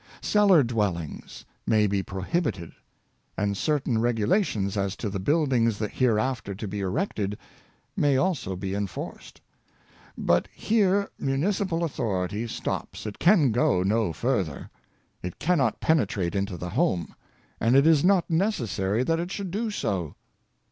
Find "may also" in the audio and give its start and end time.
7.95-8.55